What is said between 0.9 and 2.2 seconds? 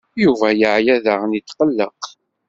daɣen yetqelleq.